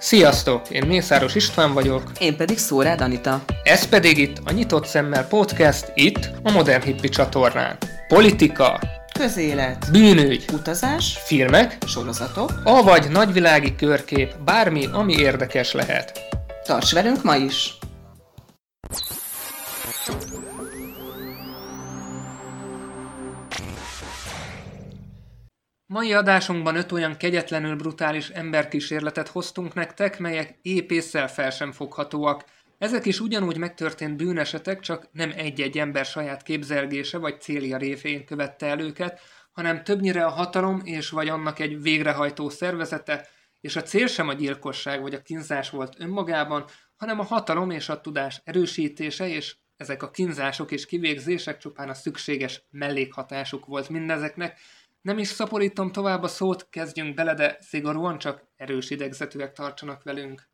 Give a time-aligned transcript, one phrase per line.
[0.00, 0.70] Sziasztok!
[0.70, 2.02] Én Mészáros István vagyok.
[2.18, 3.44] Én pedig Szórád Anita.
[3.62, 7.76] Ez pedig itt a Nyitott Szemmel Podcast, itt a Modern Hippi csatornán.
[8.08, 8.80] Politika,
[9.18, 12.52] Közélet, bűnügy, utazás, filmek, sorozatok.
[12.64, 16.20] avagy nagyvilági körkép, bármi, ami érdekes lehet.
[16.64, 17.77] Tarts velünk ma is!
[25.90, 32.44] Mai adásunkban öt olyan kegyetlenül brutális emberkísérletet hoztunk nektek, melyek épp észszel fel sem foghatóak.
[32.78, 38.66] Ezek is ugyanúgy megtörtént bűnesetek, csak nem egy-egy ember saját képzelgése vagy célja révén követte
[38.66, 39.20] el őket,
[39.52, 43.28] hanem többnyire a hatalom és vagy annak egy végrehajtó szervezete,
[43.60, 46.64] és a cél sem a gyilkosság vagy a kínzás volt önmagában,
[46.96, 51.94] hanem a hatalom és a tudás erősítése, és ezek a kínzások és kivégzések csupán a
[51.94, 54.58] szükséges mellékhatásuk volt mindezeknek,
[55.08, 60.48] nem is szaporítom tovább a szót, kezdjünk bele, de szigorúan csak erős idegzetűek tartsanak velünk.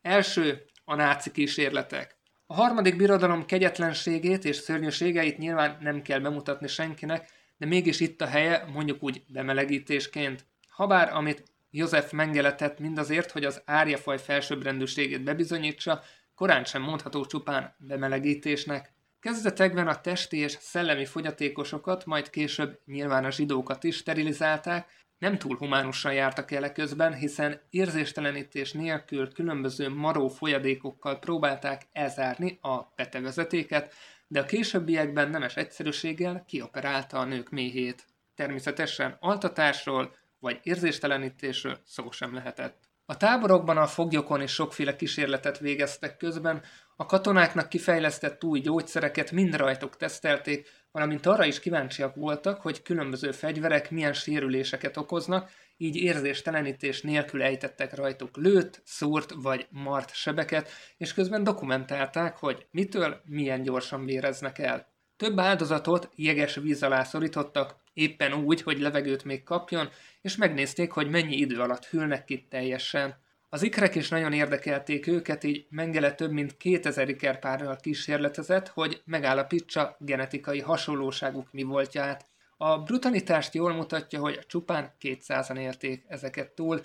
[0.00, 2.18] Első, a náci kísérletek.
[2.46, 8.26] A harmadik birodalom kegyetlenségét és szörnyűségeit nyilván nem kell bemutatni senkinek, de mégis itt a
[8.26, 10.46] helye, mondjuk úgy bemelegítésként.
[10.68, 16.02] Habár, amit József Mengele tett mindazért, hogy az árjafaj felsőbbrendűségét bebizonyítsa,
[16.34, 18.93] korán sem mondható csupán bemelegítésnek.
[19.24, 25.56] Kezdetekben a testi és szellemi fogyatékosokat, majd később nyilván a zsidókat is sterilizálták, nem túl
[25.56, 33.94] humánusan jártak el közben, hiszen érzéstelenítés nélkül különböző maró folyadékokkal próbálták elzárni a petevezetéket,
[34.28, 38.04] de a későbbiekben nemes egyszerűséggel kioperálta a nők méhét.
[38.34, 42.93] Természetesen altatásról vagy érzéstelenítésről szó sem lehetett.
[43.06, 46.62] A táborokban a foglyokon is sokféle kísérletet végeztek közben,
[46.96, 53.32] a katonáknak kifejlesztett új gyógyszereket mind rajtuk tesztelték, valamint arra is kíváncsiak voltak, hogy különböző
[53.32, 61.14] fegyverek milyen sérüléseket okoznak, így érzéstelenítés nélkül ejtettek rajtuk lőtt, szúrt vagy mart sebeket, és
[61.14, 64.92] közben dokumentálták, hogy mitől milyen gyorsan véreznek el.
[65.16, 69.88] Több áldozatot jeges víz alá szorítottak, éppen úgy, hogy levegőt még kapjon,
[70.20, 73.22] és megnézték, hogy mennyi idő alatt hűlnek ki teljesen.
[73.48, 79.96] Az ikrek is nagyon érdekelték őket, így Mengele több mint 2000 ikerpárral kísérletezett, hogy megállapítsa
[79.98, 82.26] genetikai hasonlóságuk mi voltját.
[82.56, 86.80] A brutalitást jól mutatja, hogy csupán 200-an érték ezeket túl,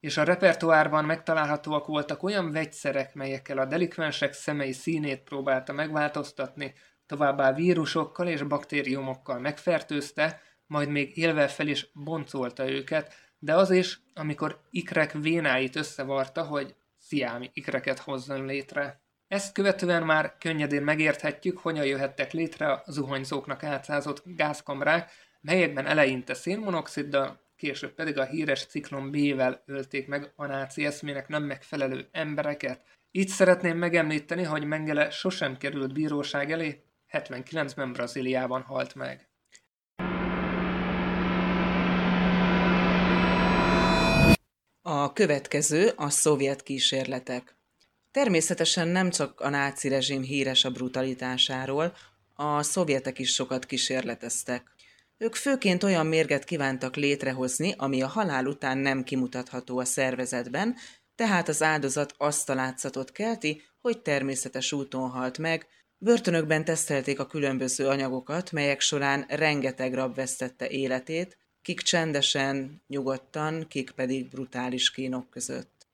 [0.00, 6.74] és a repertoárban megtalálhatóak voltak olyan vegyszerek, melyekkel a delikvensek szemei színét próbálta megváltoztatni,
[7.06, 14.00] továbbá vírusokkal és baktériumokkal megfertőzte, majd még élve fel is boncolta őket, de az is,
[14.14, 19.02] amikor ikrek vénáit összevarta, hogy sziámi ikreket hozzon létre.
[19.28, 25.10] Ezt követően már könnyedén megérthetjük, hogyan jöhettek létre a zuhanyzóknak átszázott gázkamrák,
[25.40, 31.42] melyekben eleinte szénmonoxiddal, később pedig a híres ciklon B-vel ölték meg a náci eszmének nem
[31.42, 32.80] megfelelő embereket.
[33.10, 36.82] Így szeretném megemlíteni, hogy Mengele sosem került bíróság elé,
[37.14, 39.28] 79-ben Brazíliában halt meg.
[44.82, 47.56] A következő a szovjet kísérletek.
[48.10, 51.96] Természetesen nem csak a náci rezsim híres a brutalitásáról,
[52.34, 54.74] a szovjetek is sokat kísérleteztek.
[55.18, 60.76] Ők főként olyan mérget kívántak létrehozni, ami a halál után nem kimutatható a szervezetben,
[61.14, 65.66] tehát az áldozat azt a látszatot kelti, hogy természetes úton halt meg,
[65.98, 73.90] Börtönökben tesztelték a különböző anyagokat, melyek során rengeteg rab vesztette életét, kik csendesen, nyugodtan, kik
[73.90, 75.86] pedig brutális kínok között.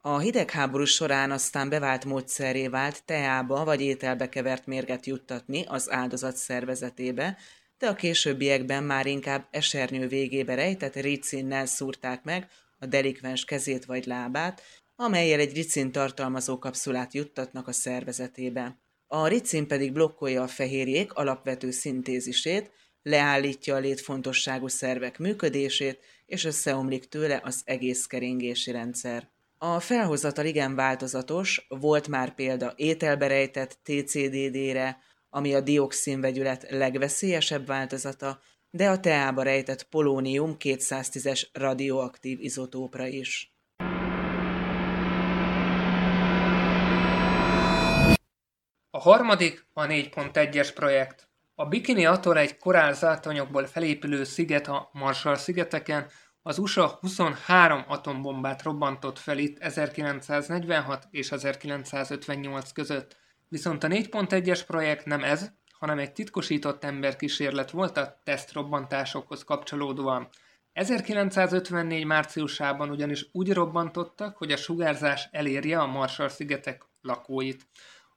[0.00, 6.36] A hidegháború során aztán bevált módszeré vált teába vagy ételbe kevert mérget juttatni az áldozat
[6.36, 7.36] szervezetébe,
[7.78, 14.06] de a későbbiekben már inkább esernyő végébe rejtett ricinnel szúrták meg a delikvens kezét vagy
[14.06, 14.62] lábát,
[14.96, 18.78] amelyel egy ricin tartalmazó kapszulát juttatnak a szervezetébe.
[19.06, 22.70] A ricin pedig blokkolja a fehérjék alapvető szintézisét,
[23.02, 29.28] leállítja a létfontosságú szervek működését, és összeomlik tőle az egész keringési rendszer.
[29.58, 34.98] A felhozatal igen változatos, volt már példa ételbe rejtett TCDD-re,
[35.30, 43.55] ami a dioxinvegyület legveszélyesebb változata, de a teába rejtett polónium 210-es radioaktív izotópra is.
[48.96, 51.28] A harmadik a 4.1-es projekt.
[51.54, 56.06] A Bikini Atoll egy korálzátanyagból felépülő sziget a Marshall-szigeteken,
[56.42, 63.16] az USA 23 atombombát robbantott fel itt 1946 és 1958 között.
[63.48, 70.28] Viszont a 4.1-es projekt nem ez, hanem egy titkosított emberkísérlet volt a tesztrobbantásokhoz kapcsolódóan.
[70.72, 77.66] 1954 márciusában ugyanis úgy robbantottak, hogy a sugárzás elérje a Marshall-szigetek lakóit.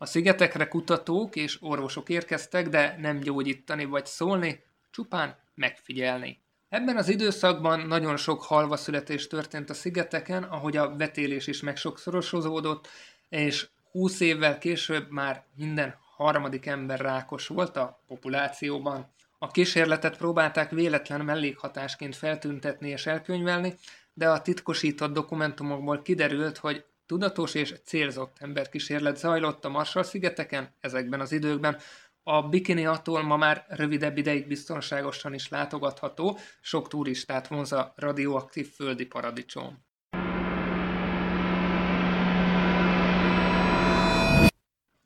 [0.01, 6.41] A szigetekre kutatók és orvosok érkeztek, de nem gyógyítani vagy szólni, csupán megfigyelni.
[6.69, 12.87] Ebben az időszakban nagyon sok halva születés történt a szigeteken, ahogy a vetélés is megsokszorosozódott,
[13.29, 19.13] és 20 évvel később már minden harmadik ember rákos volt a populációban.
[19.37, 23.75] A kísérletet próbálták véletlen mellékhatásként feltüntetni és elkönyvelni,
[24.13, 31.31] de a titkosított dokumentumokból kiderült, hogy tudatos és célzott emberkísérlet zajlott a Marshall-szigeteken ezekben az
[31.31, 31.77] időkben.
[32.23, 38.73] A Bikini attól ma már rövidebb ideig biztonságosan is látogatható, sok turistát vonz a radioaktív
[38.75, 39.85] földi paradicsom.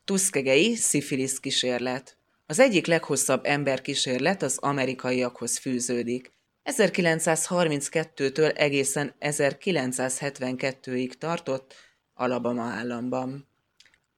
[0.04, 6.32] Tuszkegei szifilisz kísérlet Az egyik leghosszabb emberkísérlet az amerikaiakhoz fűződik.
[6.64, 13.48] 1932-től egészen 1972-ig tartott Alabama államban.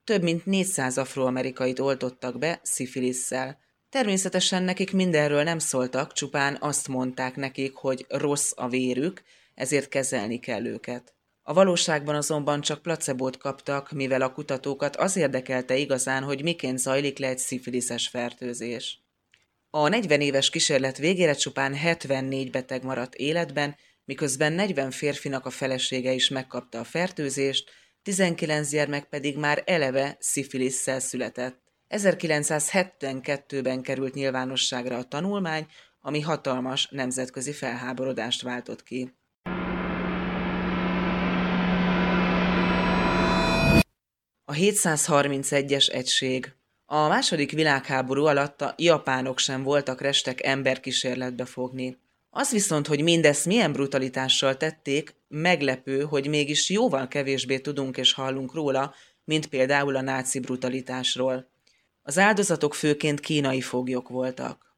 [0.04, 3.60] Több mint 400 afroamerikait oltottak be szifilisszel.
[3.90, 10.40] Természetesen nekik mindenről nem szóltak, csupán azt mondták nekik, hogy rossz a vérük, ezért kezelni
[10.40, 11.14] kell őket.
[11.44, 17.18] A valóságban azonban csak placebót kaptak, mivel a kutatókat az érdekelte igazán, hogy miként zajlik
[17.18, 19.00] le egy szifiliszes fertőzés.
[19.70, 23.76] A 40 éves kísérlet végére csupán 74 beteg maradt életben,
[24.06, 27.72] miközben 40 férfinak a felesége is megkapta a fertőzést,
[28.06, 31.60] 19 gyermek pedig már eleve szifilisszel született.
[31.90, 35.68] 1972-ben került nyilvánosságra a tanulmány,
[36.02, 39.14] ami hatalmas nemzetközi felháborodást váltott ki.
[44.46, 46.54] A 731-es egység.
[46.86, 51.98] A második világháború alatt a japánok sem voltak restek emberkísérletbe fogni.
[52.38, 58.54] Az viszont, hogy mindezt milyen brutalitással tették, meglepő, hogy mégis jóval kevésbé tudunk és hallunk
[58.54, 58.94] róla,
[59.24, 61.50] mint például a náci brutalitásról.
[62.02, 64.76] Az áldozatok főként kínai foglyok voltak.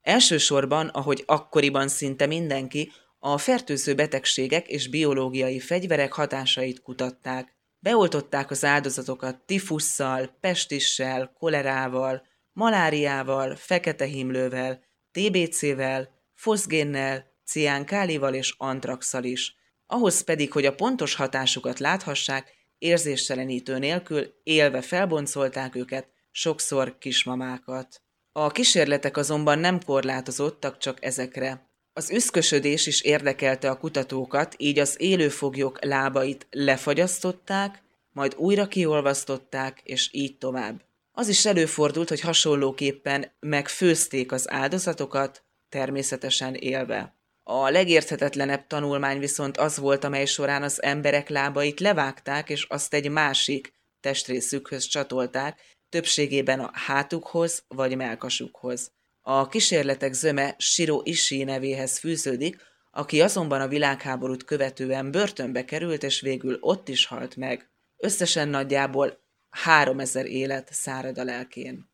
[0.00, 7.56] Elsősorban, ahogy akkoriban szinte mindenki, a fertőző betegségek és biológiai fegyverek hatásait kutatták.
[7.78, 12.22] Beoltották az áldozatokat tifusszal, pestissel, kolerával,
[12.52, 14.82] maláriával, fekete himlővel,
[15.12, 19.56] TBC-vel, foszgénnel, ciánkálival és antraxal is.
[19.86, 28.02] Ahhoz pedig, hogy a pontos hatásukat láthassák, érzéstelenítő nélkül élve felboncolták őket, sokszor kismamákat.
[28.32, 31.70] A kísérletek azonban nem korlátozottak csak ezekre.
[31.92, 37.82] Az üszkösödés is érdekelte a kutatókat, így az élőfoglyok lábait lefagyasztották,
[38.12, 40.82] majd újra kiolvasztották, és így tovább.
[41.12, 47.16] Az is előfordult, hogy hasonlóképpen megfőzték az áldozatokat, természetesen élve.
[47.42, 53.10] A legérthetetlenebb tanulmány viszont az volt, amely során az emberek lábait levágták, és azt egy
[53.10, 58.92] másik testrészükhöz csatolták, többségében a hátukhoz vagy melkasukhoz.
[59.20, 62.56] A kísérletek zöme Shiro Ishii nevéhez fűződik,
[62.90, 67.70] aki azonban a világháborút követően börtönbe került, és végül ott is halt meg.
[67.96, 69.18] Összesen nagyjából
[69.50, 71.90] 3000 élet szárad a lelkén.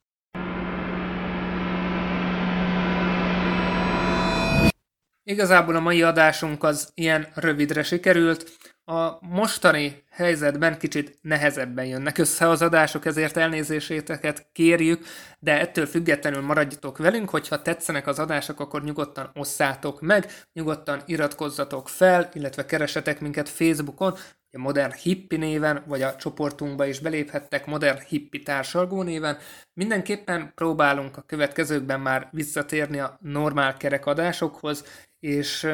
[5.27, 8.51] Igazából a mai adásunk az ilyen rövidre sikerült.
[8.85, 15.05] A mostani helyzetben kicsit nehezebben jönnek össze az adások, ezért elnézéséteket kérjük,
[15.39, 21.89] de ettől függetlenül maradjatok velünk, hogyha tetszenek az adások, akkor nyugodtan osszátok meg, nyugodtan iratkozzatok
[21.89, 24.15] fel, illetve keresetek minket Facebookon,
[24.55, 29.39] a Modern Hippi néven, vagy a csoportunkba is beléphettek Modern Hippi társalgó néven.
[29.73, 34.85] Mindenképpen próbálunk a következőkben már visszatérni a normál kerekadásokhoz,
[35.25, 35.67] és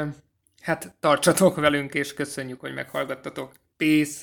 [0.60, 3.52] hát tartsatok velünk, és köszönjük, hogy meghallgattatok.
[3.76, 4.22] Peace!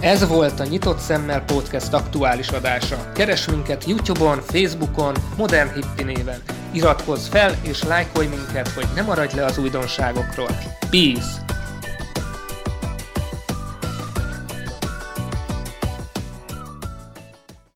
[0.00, 3.12] Ez volt a Nyitott Szemmel Podcast aktuális adása.
[3.12, 6.42] Keres minket Youtube-on, Facebookon, Modern Hippi néven.
[6.72, 10.50] Iratkozz fel és lájkolj minket, hogy ne maradj le az újdonságokról.
[10.90, 11.59] Peace!